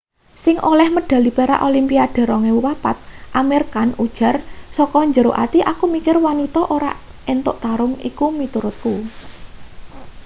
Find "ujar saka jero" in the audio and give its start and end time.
4.03-5.31